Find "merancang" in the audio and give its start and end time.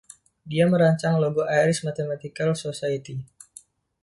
0.73-1.15